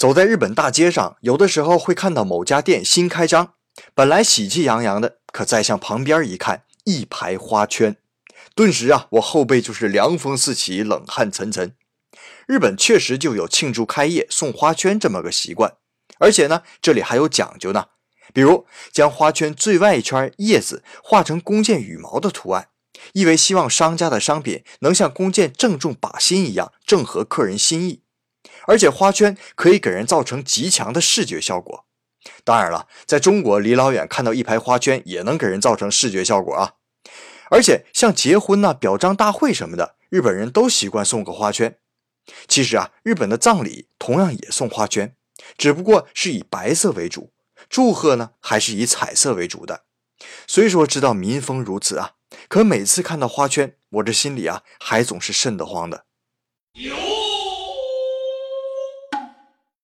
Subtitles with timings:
[0.00, 3.52] 走在日本大街上，有的时候会看到某家店新开张，
[3.94, 7.98] 本来喜气洋洋的，可再向旁边一看，一排花圈，
[8.54, 11.72] 顿时啊，我后背就是凉风四起，冷汗涔涔。
[12.46, 15.74] 日本确实就有庆祝开业送花圈这么个习惯，
[16.18, 17.88] 而且呢，这里还有讲究呢。
[18.32, 22.68] 比如将花圈最外一圈叶子画成弓箭羽毛的图案，
[23.12, 28.00] 意为希望商家的商品能像弓箭正中靶心一样，正合客人心意。
[28.66, 31.86] 而且花圈可以给人造成极强的视觉效果。
[32.44, 36.74] 当然了，在中国离老远看到一排花圈也能给人造成视觉效果啊。
[37.50, 41.78] 而且像结婚呐、表彰大会什么的，日本人都习惯送个花圈。
[42.46, 45.16] 其实啊，日本的葬礼同样也送花圈，
[45.56, 47.32] 只不过是以白色为主。
[47.68, 49.84] 祝贺呢，还是以彩色为主的。
[50.46, 52.12] 虽说知道民风如此啊，
[52.48, 56.04] 可每次看到花圈，我这心里啊，还总是瘆得慌的。